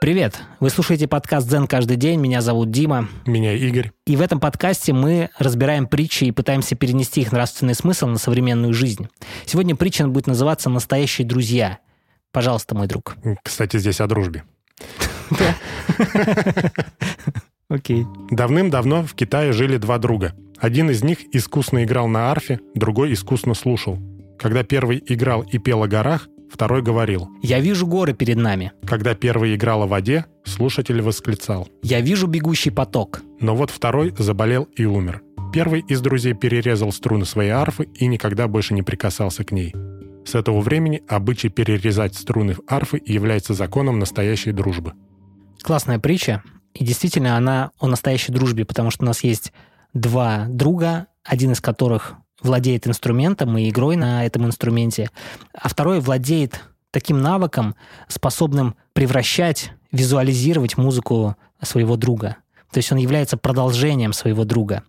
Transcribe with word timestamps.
Привет! 0.00 0.40
Вы 0.60 0.70
слушаете 0.70 1.06
подкаст 1.06 1.46
«Дзен 1.46 1.66
каждый 1.66 1.98
день». 1.98 2.18
Меня 2.18 2.40
зовут 2.40 2.70
Дима. 2.70 3.06
Меня 3.26 3.52
Игорь. 3.52 3.92
И 4.06 4.16
в 4.16 4.22
этом 4.22 4.40
подкасте 4.40 4.94
мы 4.94 5.28
разбираем 5.38 5.86
притчи 5.86 6.24
и 6.24 6.30
пытаемся 6.32 6.74
перенести 6.74 7.20
их 7.20 7.32
нравственный 7.32 7.74
смысл 7.74 8.06
на 8.06 8.16
современную 8.16 8.72
жизнь. 8.72 9.08
Сегодня 9.44 9.76
притча 9.76 10.06
будет 10.06 10.26
называться 10.26 10.70
«Настоящие 10.70 11.26
друзья». 11.26 11.80
Пожалуйста, 12.32 12.74
мой 12.74 12.86
друг. 12.86 13.14
Кстати, 13.44 13.76
здесь 13.76 14.00
о 14.00 14.06
дружбе. 14.06 14.44
Окей. 17.68 18.06
Давным-давно 18.30 19.02
в 19.02 19.12
Китае 19.12 19.52
жили 19.52 19.76
два 19.76 19.98
друга. 19.98 20.34
Один 20.56 20.88
из 20.88 21.04
них 21.04 21.18
искусно 21.34 21.84
играл 21.84 22.08
на 22.08 22.30
арфе, 22.30 22.60
другой 22.74 23.12
искусно 23.12 23.52
слушал. 23.52 23.98
Когда 24.38 24.62
первый 24.62 25.04
играл 25.06 25.42
и 25.42 25.58
пел 25.58 25.82
о 25.82 25.88
горах, 25.88 26.26
Второй 26.50 26.82
говорил. 26.82 27.28
«Я 27.42 27.60
вижу 27.60 27.86
горы 27.86 28.12
перед 28.12 28.36
нами». 28.36 28.72
Когда 28.84 29.14
первый 29.14 29.54
играл 29.54 29.84
о 29.84 29.86
воде, 29.86 30.26
слушатель 30.44 31.00
восклицал. 31.00 31.68
«Я 31.82 32.00
вижу 32.00 32.26
бегущий 32.26 32.70
поток». 32.70 33.22
Но 33.40 33.54
вот 33.54 33.70
второй 33.70 34.14
заболел 34.18 34.64
и 34.76 34.84
умер. 34.84 35.22
Первый 35.52 35.80
из 35.80 36.00
друзей 36.00 36.34
перерезал 36.34 36.92
струны 36.92 37.24
своей 37.24 37.50
арфы 37.50 37.84
и 37.94 38.06
никогда 38.06 38.46
больше 38.48 38.74
не 38.74 38.82
прикасался 38.82 39.44
к 39.44 39.52
ней. 39.52 39.74
С 40.24 40.34
этого 40.34 40.60
времени 40.60 41.02
обычай 41.08 41.48
перерезать 41.48 42.14
струны 42.14 42.56
арфы 42.68 43.00
является 43.04 43.54
законом 43.54 43.98
настоящей 43.98 44.52
дружбы. 44.52 44.92
Классная 45.62 45.98
притча. 45.98 46.42
И 46.74 46.84
действительно, 46.84 47.36
она 47.36 47.70
о 47.78 47.88
настоящей 47.88 48.32
дружбе, 48.32 48.64
потому 48.64 48.90
что 48.90 49.02
у 49.02 49.06
нас 49.06 49.24
есть 49.24 49.52
два 49.92 50.46
друга, 50.48 51.06
один 51.24 51.52
из 51.52 51.60
которых 51.60 52.14
владеет 52.42 52.86
инструментом 52.86 53.56
и 53.58 53.68
игрой 53.68 53.96
на 53.96 54.24
этом 54.24 54.46
инструменте, 54.46 55.10
а 55.52 55.68
второй 55.68 56.00
владеет 56.00 56.60
таким 56.90 57.20
навыком, 57.20 57.74
способным 58.08 58.74
превращать, 58.92 59.72
визуализировать 59.92 60.76
музыку 60.76 61.36
своего 61.62 61.96
друга. 61.96 62.36
То 62.72 62.78
есть 62.78 62.92
он 62.92 62.98
является 62.98 63.36
продолжением 63.36 64.12
своего 64.12 64.44
друга. 64.44 64.84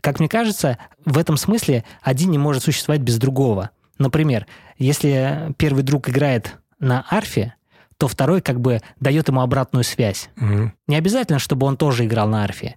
Как 0.00 0.18
мне 0.18 0.28
кажется, 0.28 0.78
в 1.04 1.16
этом 1.18 1.36
смысле 1.36 1.84
один 2.02 2.30
не 2.30 2.38
может 2.38 2.62
существовать 2.62 3.00
без 3.00 3.18
другого. 3.18 3.70
Например, 3.98 4.46
если 4.78 5.54
первый 5.56 5.82
друг 5.82 6.08
играет 6.08 6.56
на 6.78 7.06
арфе, 7.08 7.54
то 7.96 8.08
второй 8.08 8.40
как 8.40 8.60
бы 8.60 8.80
дает 8.98 9.28
ему 9.28 9.40
обратную 9.42 9.84
связь. 9.84 10.28
Угу. 10.36 10.72
Не 10.88 10.96
обязательно, 10.96 11.38
чтобы 11.38 11.66
он 11.66 11.76
тоже 11.76 12.04
играл 12.04 12.28
на 12.28 12.42
арфе 12.42 12.76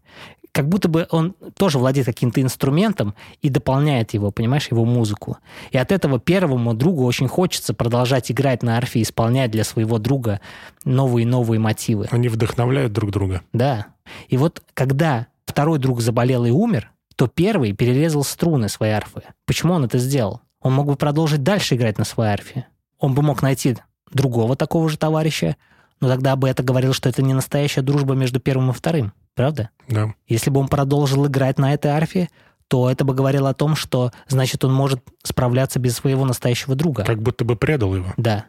как 0.56 0.70
будто 0.70 0.88
бы 0.88 1.06
он 1.12 1.36
тоже 1.58 1.78
владеет 1.80 2.06
каким-то 2.06 2.42
инструментом 2.42 3.14
и 3.42 3.50
дополняет 3.50 4.14
его, 4.14 4.32
понимаешь, 4.32 4.70
его 4.72 4.86
музыку. 4.86 5.38
И 5.72 5.78
от 5.78 5.92
этого 5.92 6.18
первому 6.18 6.74
другу 6.74 7.04
очень 7.04 7.28
хочется 7.28 7.74
продолжать 7.74 8.32
играть 8.32 8.64
на 8.64 8.78
арфе, 8.78 9.02
исполнять 9.02 9.52
для 9.52 9.66
своего 9.66 10.00
друга 10.00 10.40
новые 10.86 11.24
и 11.24 11.26
новые 11.28 11.60
мотивы. 11.60 12.08
Они 12.10 12.30
вдохновляют 12.30 12.94
друг 12.94 13.12
друга. 13.12 13.42
Да. 13.52 13.88
И 14.30 14.38
вот 14.38 14.64
когда 14.74 15.28
второй 15.46 15.78
друг 15.78 16.00
заболел 16.00 16.46
и 16.46 16.52
умер, 16.52 16.90
то 17.18 17.28
первый 17.28 17.74
перерезал 17.74 18.24
струны 18.24 18.70
своей 18.70 18.94
арфы. 18.94 19.24
Почему 19.46 19.74
он 19.74 19.84
это 19.84 19.98
сделал? 19.98 20.40
Он 20.62 20.72
мог 20.72 20.88
бы 20.88 20.96
продолжить 20.96 21.44
дальше 21.44 21.76
играть 21.76 21.98
на 21.98 22.06
своей 22.06 22.32
арфе. 22.32 22.66
Он 22.98 23.14
бы 23.14 23.22
мог 23.22 23.42
найти 23.42 23.76
другого 24.10 24.56
такого 24.56 24.88
же 24.88 24.98
товарища, 24.98 25.58
но 26.00 26.08
тогда 26.08 26.38
бы 26.38 26.48
это 26.48 26.64
говорило, 26.64 26.94
что 26.94 27.10
это 27.10 27.22
не 27.22 27.34
настоящая 27.34 27.82
дружба 27.82 28.14
между 28.14 28.40
первым 28.40 28.70
и 28.70 28.74
вторым. 28.74 29.12
Правда? 29.36 29.70
Да. 29.88 30.14
Если 30.28 30.50
бы 30.50 30.60
он 30.60 30.68
продолжил 30.68 31.28
играть 31.28 31.60
на 31.60 31.74
этой 31.74 31.92
арфе, 31.92 32.30
то 32.68 32.90
это 32.90 33.04
бы 33.06 33.14
говорило 33.14 33.50
о 33.50 33.54
том, 33.54 33.76
что, 33.76 34.12
значит, 34.28 34.64
он 34.64 34.74
может 34.74 35.02
справляться 35.24 35.78
без 35.80 35.96
своего 35.96 36.26
настоящего 36.26 36.76
друга. 36.76 37.04
Как 37.04 37.22
будто 37.22 37.46
бы 37.46 37.56
предал 37.56 37.96
его. 37.96 38.14
Да. 38.18 38.46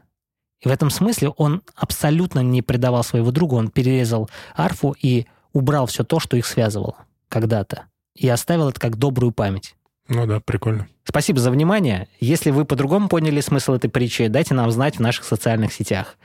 И 0.60 0.68
в 0.68 0.72
этом 0.72 0.88
смысле 0.88 1.30
он 1.30 1.62
абсолютно 1.74 2.40
не 2.40 2.62
предавал 2.62 3.04
своего 3.04 3.30
друга, 3.30 3.54
он 3.54 3.70
перерезал 3.70 4.30
арфу 4.54 4.96
и 5.00 5.26
убрал 5.52 5.86
все 5.86 6.02
то, 6.02 6.18
что 6.18 6.36
их 6.36 6.46
связывало 6.46 6.96
когда-то. 7.28 7.86
И 8.14 8.26
оставил 8.28 8.70
это 8.70 8.80
как 8.80 8.96
добрую 8.96 9.32
память. 9.32 9.75
Ну 10.08 10.26
да, 10.26 10.41
прикольно. 10.41 10.88
Спасибо 11.04 11.41
за 11.41 11.50
внимание. 11.50 12.08
Если 12.20 12.50
вы 12.50 12.64
по-другому 12.64 13.08
поняли 13.08 13.41
смысл 13.41 13.75
этой 13.75 13.91
притчи, 13.91 14.28
дайте 14.28 14.54
нам 14.54 14.70
знать 14.70 14.96
в 14.96 15.00
наших 15.00 15.25
социальных 15.25 15.72
сетях. 15.72 16.16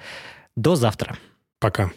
До 0.56 0.76
завтра. 0.76 1.18
Пока. 1.60 1.92